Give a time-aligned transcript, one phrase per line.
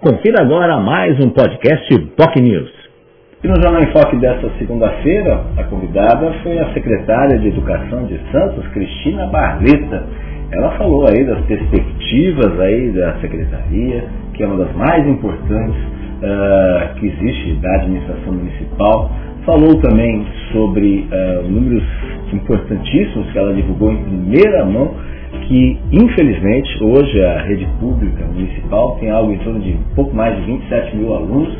[0.00, 2.70] Confira agora mais um podcast POC News.
[3.44, 8.18] E no Jornal em Foque desta segunda-feira, a convidada foi a secretária de Educação de
[8.32, 10.06] Santos, Cristina Barleta.
[10.52, 16.94] Ela falou aí das perspectivas aí da secretaria, que é uma das mais importantes uh,
[16.94, 19.10] que existe da administração municipal.
[19.44, 21.82] Falou também sobre uh, números
[22.32, 24.94] importantíssimos que ela divulgou em primeira mão
[25.46, 30.42] que, infelizmente, hoje a rede pública municipal tem algo em torno de pouco mais de
[30.42, 31.56] 27 mil alunos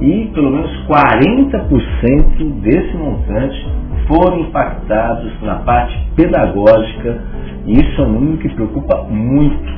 [0.00, 3.66] e pelo menos 40% desse montante
[4.08, 7.22] foram impactados na parte pedagógica
[7.66, 9.72] e isso é um número que preocupa muito,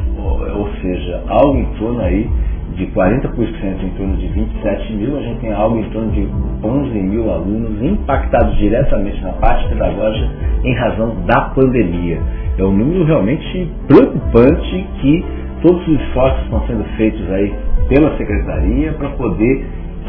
[0.56, 2.28] ou seja, algo em torno aí
[2.76, 6.28] de 40% em torno de 27 mil, a gente tem algo em torno de
[6.62, 10.28] 11 mil alunos impactados diretamente na parte pedagógica
[10.64, 12.20] em razão da pandemia.
[12.58, 15.24] É um número realmente preocupante que
[15.62, 17.54] todos os esforços estão sendo feitos aí
[17.88, 19.66] pela secretaria para poder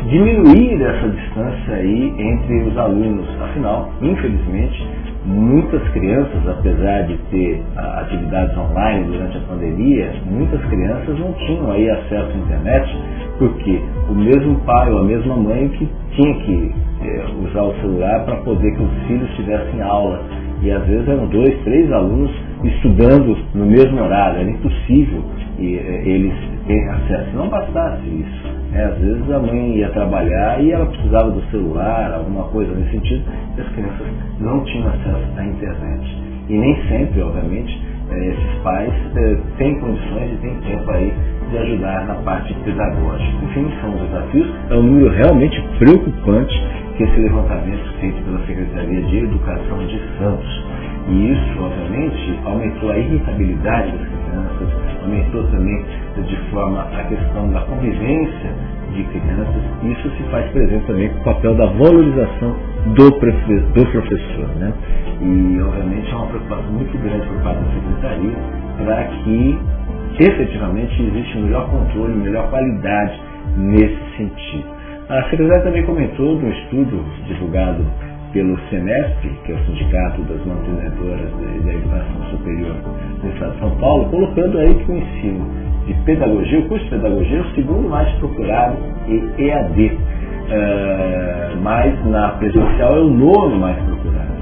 [0.10, 3.28] diminuir essa distância aí entre os alunos.
[3.42, 4.86] Afinal, infelizmente,
[5.26, 11.90] muitas crianças, apesar de ter atividades online durante a pandemia, muitas crianças não tinham aí
[11.90, 12.98] acesso à internet,
[13.38, 18.26] porque o mesmo pai ou a mesma mãe que tinha que é, usar o celular
[18.26, 20.22] para poder que os filhos tivessem aula.
[20.62, 22.32] E às vezes eram dois, três alunos
[22.64, 25.24] estudando no mesmo horário, era impossível
[25.60, 26.34] e, é, eles
[26.68, 27.36] terem acesso.
[27.36, 28.54] Não bastasse isso.
[28.74, 32.92] É, às vezes a mãe ia trabalhar e ela precisava do celular, alguma coisa nesse
[32.92, 33.24] sentido,
[33.56, 34.08] e as crianças
[34.40, 36.24] não tinham acesso à internet.
[36.50, 41.14] E nem sempre, obviamente, é, esses pais é, têm condições e têm tempo aí
[41.52, 43.46] de ajudar na parte pedagógica.
[43.46, 44.48] Enfim, são os desafios.
[44.70, 46.54] É um número realmente preocupante
[46.98, 50.64] que esse levantamento feito pela Secretaria de Educação de Santos.
[51.08, 55.86] E isso, obviamente, aumentou a irritabilidade das crianças, aumentou também
[56.26, 58.52] de forma a questão da convivência
[58.94, 59.64] de crianças.
[59.84, 62.56] Isso se faz presente também com o papel da valorização
[62.96, 64.48] do, do professor.
[64.60, 64.74] Né?
[65.22, 68.36] E, obviamente, é uma preocupação muito grande por parte da Secretaria
[68.86, 69.60] para que
[70.20, 73.20] efetivamente existe um melhor controle, melhor qualidade
[73.58, 74.74] nesse sentido.
[75.10, 77.86] A secretária também comentou de um estudo divulgado
[78.34, 81.32] pelo SEMESP, que é o Sindicato das Mantenedoras
[81.64, 82.76] da Educação Superior
[83.22, 85.46] do Estado de São Paulo, colocando aí que o ensino
[85.86, 88.78] de pedagogia, o curso de pedagogia é o segundo mais procurado
[89.08, 90.00] e EAD, uh,
[90.50, 94.34] eh, mas na presencial é o nono mais procurado.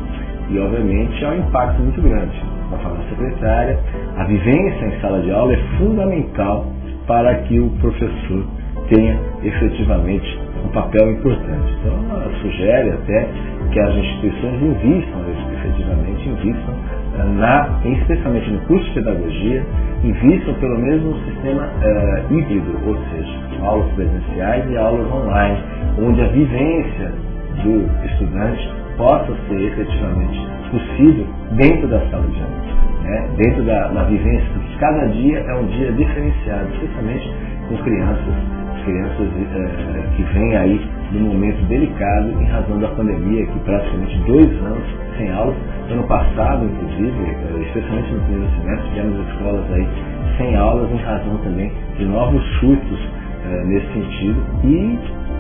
[0.50, 2.42] E obviamente há um impacto muito grande.
[2.70, 3.80] Conforme a secretária,
[4.18, 6.68] a vivência em sala de aula é fundamental
[7.08, 8.46] para que o professor
[8.88, 11.74] tenha efetivamente um papel importante.
[11.80, 13.28] Então, ela sugere até
[13.72, 15.22] que as instituições invistam,
[15.54, 16.76] efetivamente, invistam
[17.18, 19.64] eh, na, especialmente no curso de pedagogia,
[20.04, 25.58] invistam pelo menos no sistema uh, híbrido, ou seja, aulas presenciais e aulas online,
[26.00, 27.12] onde a vivência
[27.64, 30.40] do estudante possa ser efetivamente
[30.72, 33.30] possível dentro da sala de aula, né?
[33.38, 37.34] dentro da, da vivência, porque cada dia é um dia diferenciado, especialmente
[37.70, 43.60] com crianças crianças é, que vêm aí num momento delicado em razão da pandemia, que
[43.60, 44.84] praticamente dois anos
[45.18, 45.56] sem aulas.
[45.90, 49.88] Ano passado, inclusive, eh, especialmente no primeiro semestre, tivemos escolas aí
[50.38, 53.00] sem aulas em razão também de novos surtos
[53.46, 54.42] é, nesse sentido.
[54.64, 55.00] E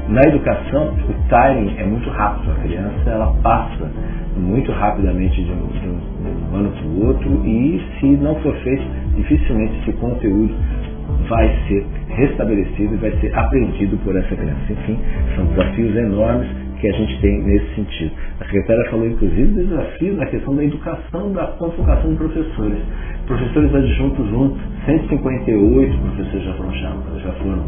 [0.10, 2.52] na educação, o timing é muito rápido.
[2.52, 3.90] A criança ela passa
[4.36, 8.36] muito rapidamente de um, de um, de um ano para o outro e se não
[8.36, 8.84] for feito,
[9.16, 10.54] dificilmente esse conteúdo
[11.32, 14.70] vai ser restabelecido e vai ser aprendido por essa criança.
[14.70, 15.00] Enfim,
[15.34, 16.50] são desafios enormes
[16.82, 18.12] que a gente tem nesse sentido.
[18.42, 22.80] A secretária falou, inclusive, do desafio na questão da educação, da convocação de professores.
[23.28, 27.64] Professores adjuntos 1, 158 professores já foram chamados, já foram,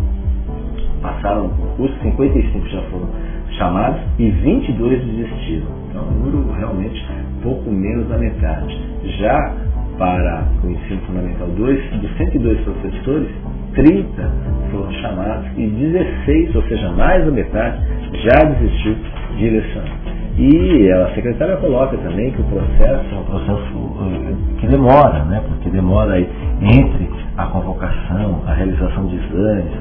[1.01, 3.09] passaram o concurso, 55 já foram
[3.57, 5.67] chamados e 22 desistiram.
[5.89, 7.05] Então, um número realmente
[7.41, 8.77] pouco menos da metade.
[9.19, 9.55] Já
[9.97, 13.29] para o ensino fundamental 2, dos 102 professores,
[13.75, 14.31] 30
[14.71, 17.77] foram chamados e 16, ou seja, mais da metade,
[18.23, 18.95] já desistiu
[19.37, 20.03] de lecionar.
[20.35, 25.43] E a secretária coloca também que o processo é um processo eh, que demora, né?
[25.47, 29.71] porque demora entre a convocação, a realização de exames,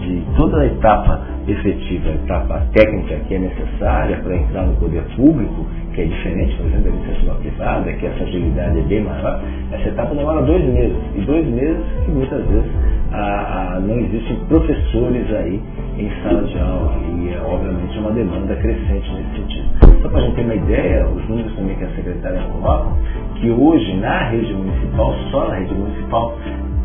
[0.00, 5.66] de toda a etapa efetiva, etapa técnica que é necessária para entrar no poder público,
[5.94, 9.42] que é diferente, por exemplo, da iniciativa privada, que essa agilidade é bem maior,
[9.72, 10.96] essa etapa demora dois meses.
[11.16, 12.70] E dois meses que muitas vezes
[13.12, 15.60] a, a, não existem professores aí
[15.98, 16.96] em sala de aula.
[17.18, 20.02] E é obviamente uma demanda crescente nesse sentido.
[20.02, 22.92] Só para a gente ter uma ideia, os números também que a secretária coloca,
[23.36, 26.36] que hoje na rede municipal, só na rede municipal,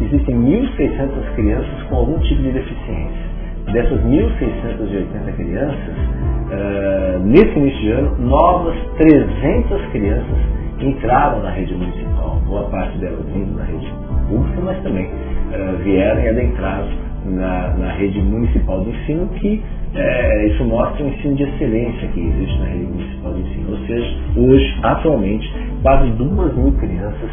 [0.02, 3.27] existem 1.600 crianças com algum tipo de deficiência.
[3.72, 10.38] Dessas 1.680 crianças, uh, nesse início de ano, novas 300 crianças
[10.80, 12.42] entraram na rede municipal.
[12.48, 13.88] Boa parte delas vindo na rede
[14.30, 16.88] pública, mas também uh, vieram e adentraram
[17.26, 19.62] na, na rede municipal de ensino, que
[19.96, 23.72] é, isso mostra o ensino de excelência que existe na rede municipal de ensino.
[23.72, 27.30] Ou seja, hoje, atualmente, quase duas mil crianças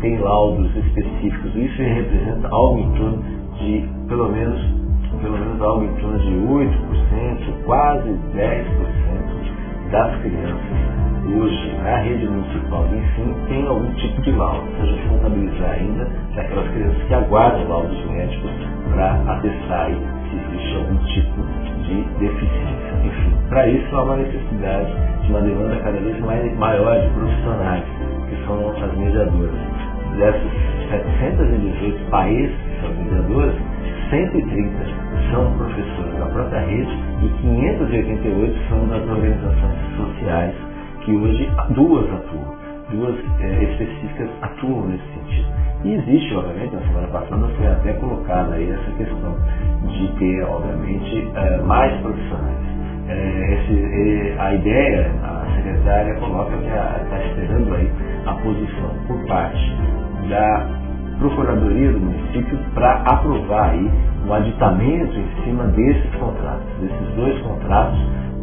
[0.00, 1.54] têm laudos específicos.
[1.54, 3.24] Isso representa algo em torno
[3.58, 4.87] de, pelo menos,
[5.20, 10.98] pelo menos algo em torno de 8%, quase 10% das crianças
[11.34, 16.68] hoje na rede municipal de ensino tem algum tipo de laudo, seja contabilizar ainda aquelas
[16.70, 18.50] crianças que aguardam laudos médicos
[18.92, 21.42] para atestar se existe algum tipo
[21.82, 22.94] de deficiência.
[23.04, 24.92] Enfim, para isso há uma necessidade
[25.22, 27.84] de uma demanda cada vez mais, maior de profissionais,
[28.28, 29.54] que são as mediadoras.
[30.16, 30.50] Dessas
[31.20, 33.54] 718 países que são mediadoras,
[34.10, 36.90] 130 são professores da própria rede
[37.22, 40.54] e 588 são das organizações sociais,
[41.04, 42.54] que hoje duas atuam,
[42.90, 45.48] duas é, específicas atuam nesse sentido.
[45.84, 49.36] E existe, obviamente, na semana passada foi até colocada aí essa questão
[49.86, 52.68] de ter, obviamente, é, mais profissionais.
[53.08, 57.90] É, esse, a ideia, a secretária coloca que está esperando aí
[58.26, 59.76] a posição por parte
[60.28, 60.87] da
[61.18, 63.90] Procuradoria do município para aprovar aí
[64.26, 67.98] um aditamento em cima desses contratos, desses dois contratos,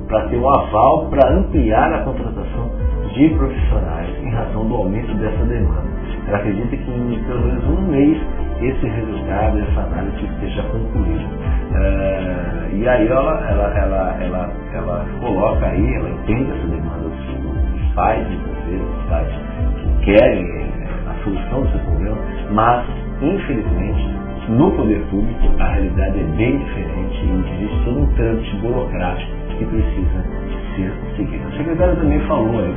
[0.07, 2.71] para ter um aval para ampliar a contratação
[3.13, 5.87] de profissionais em razão do aumento dessa demanda.
[6.27, 8.21] Ela acredita que em pelo menos um mês
[8.61, 11.25] esse resultado, essa análise esteja concluída.
[11.71, 17.41] Uh, e aí ela, ela, ela, ela, ela coloca aí, ela entende essa demanda dos,
[17.41, 19.27] dos pais, muitas vezes, os pais
[19.81, 20.64] que querem
[21.25, 22.17] solução do seu problema,
[22.51, 22.85] mas,
[23.21, 29.31] infelizmente, no poder público a realidade é bem diferente e existe todo um trâmite burocrático
[29.57, 30.23] que precisa
[30.75, 31.47] ser seguido.
[31.47, 32.75] A secretária também falou aí,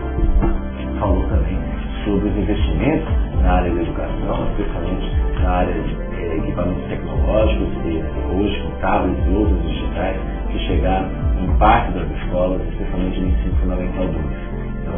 [0.99, 1.59] falou também
[2.05, 3.09] sobre os investimentos
[3.43, 8.03] na área da educação, especialmente na área de eh, equipamentos tecnológicos, e
[8.33, 10.17] hoje com tablets e outros digitais
[10.51, 11.09] que chegaram
[11.43, 14.48] em parte das escolas, especialmente no ensino fundamental 2.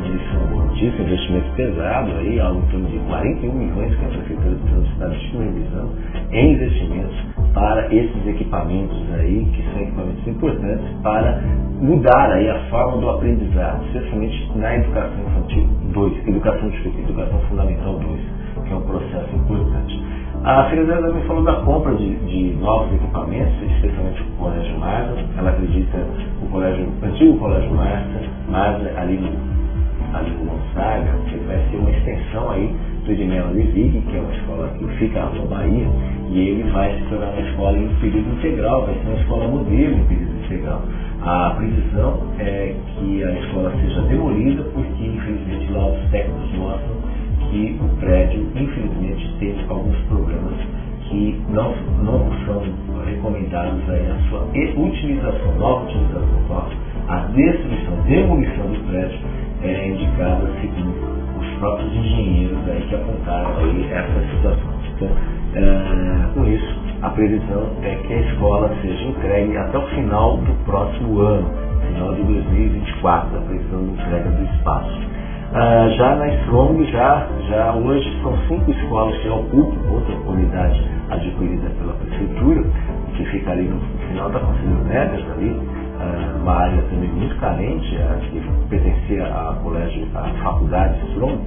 [0.01, 4.93] Notícia, investimento pesado aí, algo em torno de 41 milhões que a Prefeitura de Santos
[4.93, 5.93] está disponibilizando
[6.31, 7.17] em investimentos
[7.53, 11.43] para esses equipamentos aí, que são equipamentos importantes para
[11.81, 18.21] mudar aí a forma do aprendizado, especialmente na educação infantil 2, educação, educação fundamental 2,
[18.67, 20.03] que é um processo importante.
[20.45, 25.23] A secretária também falou da compra de, de novos equipamentos, especialmente o Colégio Marta.
[25.37, 25.99] Ela acredita
[26.43, 29.60] o colégio, antigo Colégio Marta, Marta ali no,
[30.15, 32.75] ali no Gonzaga, que vai ser uma extensão aí
[33.05, 35.87] do Edmel Levig, que é uma escola que fica na Bahia,
[36.31, 39.97] e ele vai se tornar uma escola em período integral, vai ser uma escola modelo
[39.97, 40.83] em período integral.
[41.23, 47.01] A previsão é que a escola seja demolida, porque infelizmente lá os técnicos mostram
[47.51, 50.55] que o prédio, infelizmente, tem alguns problemas
[51.09, 51.75] que não,
[52.05, 52.63] não são
[53.05, 56.69] recomendados aí a sua utilização, nova utilização,
[57.09, 59.19] a destruição, demolição do prédio
[59.63, 64.71] é indicada segundo os próprios engenheiros aí que apontaram aí essa situação.
[64.97, 65.09] Então,
[65.55, 70.53] é, com isso, a previsão é que a escola seja entregue até o final do
[70.65, 71.51] próximo ano,
[71.89, 75.11] final de 2024, a previsão de entrega do espaço.
[75.51, 80.81] Uh, já na Strong, já, já hoje são cinco escolas que ocupam outra unidade
[81.11, 82.63] adquirida pela prefeitura,
[83.17, 85.61] que fica ali no final da Conselho Neves, ali,
[86.41, 91.39] uma área também muito carente, uh, que pertencia à colégio, à faculdade Strong,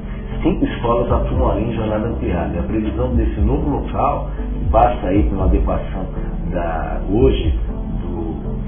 [0.41, 2.59] cinco escolas atuam ali em jornada ampliada.
[2.59, 4.29] A previsão desse novo local
[4.71, 6.05] passa aí por uma adequação
[6.51, 7.57] da, hoje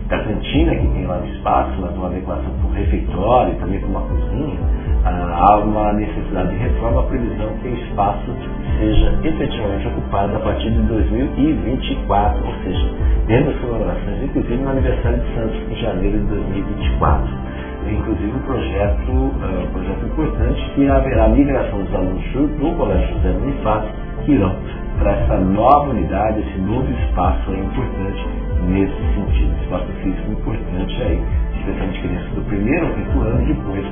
[0.08, 3.80] da cantina que tem lá no espaço, mas uma adequação para o refeitório e também
[3.80, 4.60] para uma cozinha.
[5.04, 8.36] Ah, há uma necessidade de reforma, a previsão que o espaço
[8.80, 12.90] seja efetivamente ocupado a partir de 2024, ou seja,
[13.28, 17.46] dentro das comemorações, inclusive no aniversário de Santos, em janeiro de 2024
[17.88, 23.32] inclusive um projeto, uh, um projeto importante que haverá migração dos alunos do Colégio José
[23.34, 23.90] Bonifácio
[24.26, 24.56] que irão
[24.98, 31.20] para essa nova unidade, esse novo espaço é importante nesse sentido, espaço físico importante aí,
[31.58, 33.86] especialmente crianças do primeiro ao quinto ano depois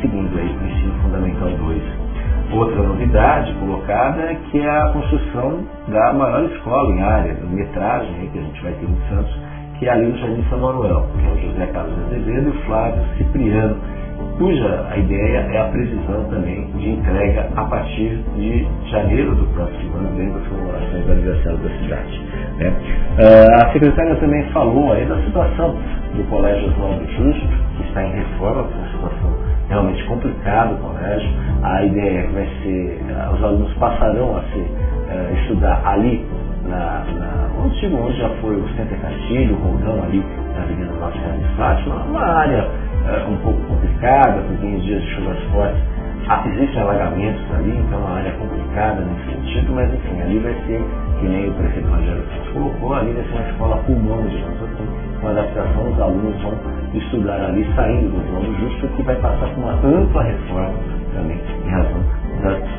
[0.00, 1.82] seguindo aí o ensino fundamental 2.
[2.52, 8.30] Outra novidade colocada é que é a construção da maior escola em área, de metragem
[8.30, 9.36] que a gente vai ter em Santos,
[9.78, 12.66] que é ali no Jardim São Manuel, que é o José Carlos Azevedo e o
[12.66, 13.76] Flávio Cipriano,
[14.38, 19.96] cuja a ideia é a previsão também de entrega a partir de janeiro do próximo
[19.96, 22.20] ano, dentro das comemorações do aniversário da cidade.
[22.58, 22.68] Né?
[22.68, 25.76] Uh, a secretária também falou aí da situação
[26.14, 29.36] do Colégio Oswaldo Justo, que está em reforma, uma situação
[29.68, 31.28] realmente complicada o colégio.
[31.62, 36.26] A ideia é que vai ser, uh, os alunos passarão a se uh, estudar ali
[36.68, 40.22] na, na, antigo onde já foi o Centro Castilho, o Roldão ali
[40.54, 42.68] na Avenida Senhora de Fátima, uma área
[43.28, 45.82] um pouco complicada, porque em dias de chuvas fortes
[46.46, 50.82] existem alagamentos ali, então é uma área complicada nesse sentido, mas enfim, ali vai ser,
[51.20, 54.86] que nem o prefeito Rogério colocou, ali vai ser uma escola pulmão, digamos assim,
[55.20, 56.54] com adaptação, os alunos vão
[56.94, 60.74] estudar ali saindo do plano justo, que vai passar por uma ampla reforma
[61.14, 62.02] também, em razão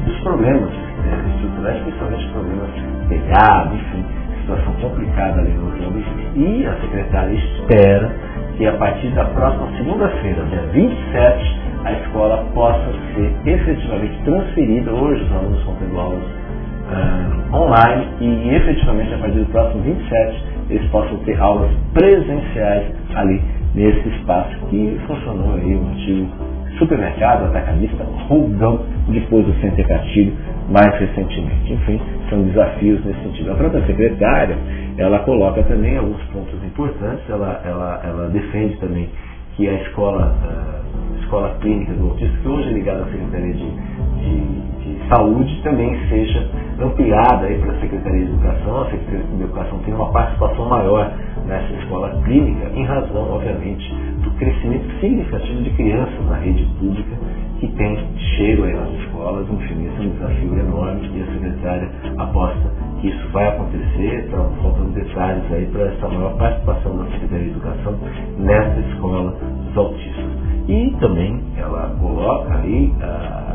[0.06, 2.70] dos problemas né, estruturais, principalmente problemas
[3.08, 4.06] pegados, enfim,
[4.42, 6.40] situação complicada ali no plano justo.
[6.40, 8.12] E a secretária espera
[8.58, 14.92] que a partir da próxima segunda-feira, dia 27, a escola possa ser efetivamente transferida.
[14.92, 20.44] Hoje os alunos estão tendo aulas uh, online e efetivamente a partir do próximo 27
[20.70, 23.42] eles possam ter aulas presenciais ali
[23.76, 30.34] nesse espaço que funcionou aí um antigo supermercado, atacadista, roldão, depois do Centro Castilho,
[30.70, 31.74] mais recentemente.
[31.74, 33.52] Enfim, são desafios nesse sentido.
[33.52, 34.58] A própria secretária,
[34.98, 39.10] ela coloca também alguns pontos importantes, ela, ela, ela defende também
[39.56, 43.66] que a escola uh, Escola Clínica do Autista, que hoje é ligada à Secretaria de,
[43.66, 44.77] de
[45.08, 46.50] Saúde, também seja
[46.80, 48.82] ampliada para a Secretaria de Educação.
[48.82, 51.12] A Secretaria de Educação tem uma participação maior
[51.46, 57.16] nessa escola clínica, em razão, obviamente, do crescimento significativo de crianças na rede pública
[57.60, 57.98] que tem
[58.36, 59.50] chego aí nas escolas.
[59.50, 62.72] Enfim, esse é um desafio enorme e a secretária aposta
[63.02, 67.52] que isso vai acontecer, estão faltando detalhes aí para essa maior participação da Secretaria de
[67.52, 68.00] Educação
[68.38, 70.26] nessa escola dos autistas.
[70.68, 73.47] E também ela coloca aí ah, ah,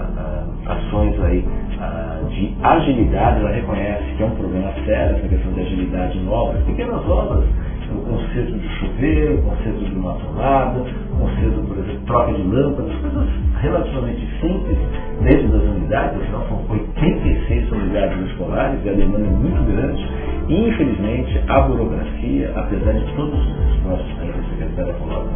[0.67, 1.45] ações aí
[1.81, 6.29] ah, de agilidade, ela reconhece que é um problema sério essa questão de agilidade em
[6.29, 7.45] obras, pequenas obras,
[7.93, 12.43] o conceito de chuveiro, o conceito de uma tomada, o conceito, por exemplo, troca de
[12.43, 13.29] lâmpadas, coisas
[13.61, 14.79] relativamente simples
[15.21, 20.09] dentro das unidades, afinal são 86 unidades escolares e a demanda é muito grande.
[20.49, 25.29] E, infelizmente, a burocracia, apesar de todos os esforços que a secretária coloca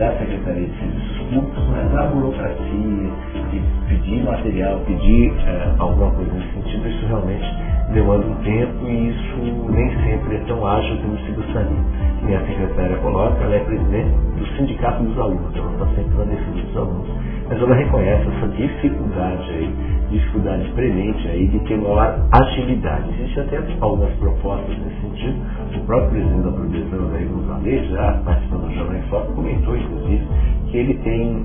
[0.00, 1.20] da Secretaria de Serviços
[1.68, 3.10] mas a burocracia
[3.50, 9.08] de pedir material, pedir é, alguma coisa nesse sentido, isso realmente demanda um tempo e
[9.10, 12.10] isso nem sempre é tão ágil como se gostaria.
[12.28, 16.24] E a secretária coloca, ela é presidente do Sindicato dos Alunos, ela está sempre na
[16.24, 17.08] defesa dos alunos,
[17.48, 19.74] mas ela reconhece essa dificuldade aí,
[20.10, 23.08] dificuldade premente aí de ter maior agilidade.
[23.20, 25.38] Existem até algumas propostas nesse sentido.
[25.76, 30.26] O próprio presidente da produtora, Daí Gonzalez, já participando do Jornal em Foco, comentou, inclusive,
[30.70, 31.44] que ele tem,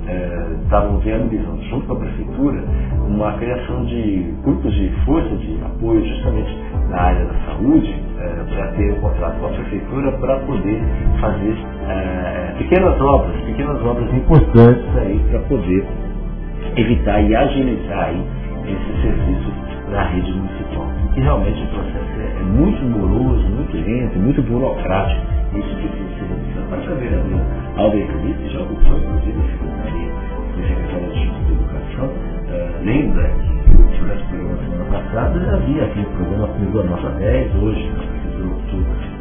[0.63, 2.63] estavam eh, vendo, junto com a prefeitura,
[3.07, 6.55] uma criação de grupos de força de apoio justamente
[6.89, 10.81] na área da saúde, eh, para ter um contrato com a prefeitura para poder
[11.19, 11.55] fazer
[11.87, 15.85] eh, pequenas obras, pequenas obras importantes aí para poder
[16.77, 18.23] evitar e agilizar aí
[18.67, 19.53] esses serviços
[19.91, 20.87] na rede municipal.
[21.15, 25.21] E realmente o processo é, é muito moroso, muito lento, muito burocrático,
[25.55, 26.81] isso precisa ser revisado.
[26.81, 27.45] Mas a vereadora
[27.77, 30.11] Alder Felipe já ocupou, inclusive, a Secretaria
[30.55, 36.47] de Secretaria de Educação, uh, lembra que durante o programa semana passada havia aquele programa
[36.47, 37.91] Comigo a Nossa 10, hoje
[38.45, 38.79] optou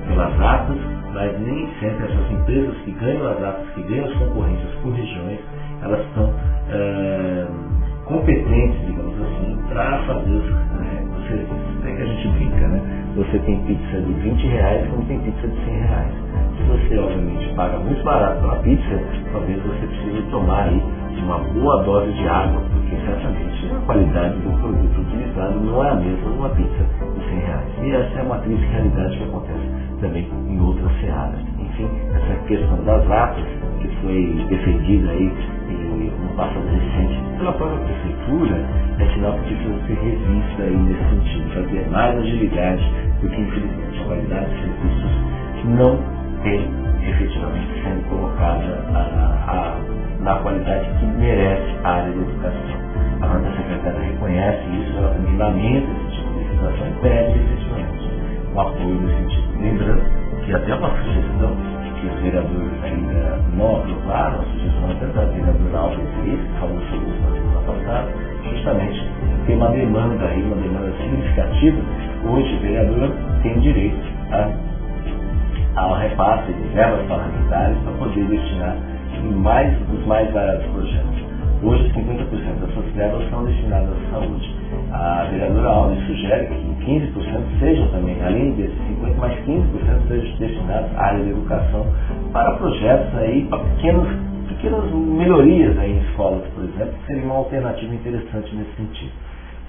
[0.09, 0.77] pelas atas,
[1.13, 5.39] mas nem sempre essas empresas que ganham as atas, que ganham as concorrências por regiões,
[5.83, 11.85] elas estão uh, competentes, digamos assim, para fazer os, né, os serviços.
[11.85, 12.81] É que a gente brinca, né?
[13.17, 16.13] Você tem pizza de 20 reais como tem pizza de 100 reais.
[16.57, 19.01] Se você, obviamente, paga muito barato pela pizza,
[19.33, 20.83] talvez você precise tomar aí
[21.23, 25.95] uma boa dose de água, porque certamente a qualidade do produto utilizado não é a
[25.95, 27.69] mesma numa pizza de 100 reais.
[27.85, 29.69] E essa é uma triste realidade que acontece
[30.01, 31.41] também em outras searas.
[31.61, 33.45] Enfim, essa questão das atas,
[33.81, 35.33] que foi defendida aí
[35.73, 38.65] no passado recente pela própria prefeitura,
[38.99, 44.05] é sinal que precisa ser revista aí nesse sentido, ter mais agilidade, porque infelizmente a
[44.05, 45.11] qualidade de serviços
[45.65, 45.99] não
[46.43, 46.71] tem
[47.09, 52.85] efetivamente sendo colocada a, a, na qualidade que merece a área da educação.
[53.21, 58.11] A própria secretária reconhece isso, ela também lamenta esse tipo de situação e pede efetivamente
[58.55, 59.63] o apoio nesse sentido.
[59.63, 60.03] Lembrando
[60.45, 61.74] que até uma sugestão
[62.07, 67.11] os vereadores ainda não aprovaram, a sugestão até da vereadora Alves Reis, que falou sobre
[67.11, 68.09] isso na semana passada,
[68.51, 69.11] justamente
[69.47, 71.79] tem uma demanda aí, uma demanda significativa.
[72.25, 78.77] Hoje o vereador tem direito a, ao repasse de verbas parlamentares para poder destinar
[79.33, 81.25] mais, os mais variados projetos.
[81.63, 84.55] Hoje, 50% das suas verbas são destinadas à saúde.
[84.93, 90.91] A vereadora Alves sugere que 15% sejam também, além desses 50%, mais 15% sejam destinados
[90.97, 91.87] à área de educação
[92.33, 94.09] para projetos aí, para pequenos,
[94.49, 99.13] pequenas melhorias aí em escolas, por exemplo, que seria uma alternativa interessante nesse sentido.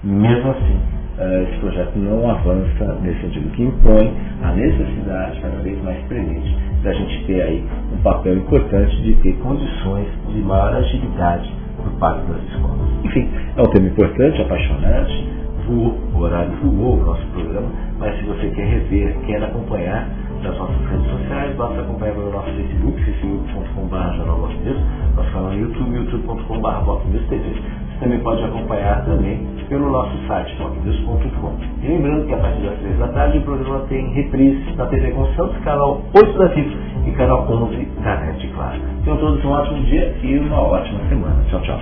[0.04, 0.78] Mesmo assim,
[1.18, 6.56] eh, esse projeto não avança nesse sentido, que impõe a necessidade cada vez mais presente
[6.82, 11.50] da gente ter aí um papel importante de ter condições de maior agilidade
[11.86, 12.88] por parte das escolas.
[13.04, 15.28] Enfim, é um tema importante, apaixonante,
[15.66, 20.08] voou, o horário voou o nosso programa, mas se você quer rever, quer acompanhar
[20.42, 25.96] nas nossas redes sociais, basta acompanhar pelo nosso Facebook, facebook.com.br jornal nosso canal no YouTube,
[25.96, 27.38] youtube.com.br TV.
[27.38, 31.56] Você também pode acompanhar também pelo nosso site, rocknews.com.
[31.82, 35.10] E lembrando que a partir das 3 da tarde o programa tem reprise na TV
[35.12, 38.80] com Santos, canal 8 da Vivo e canal 11 da NET, claro.
[39.04, 41.44] Tenham todos um ótimo dia e uma ótima semana.
[41.48, 41.80] Tchau, tchau.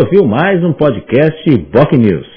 [0.00, 2.31] Ouviu mais um podcast Boc News.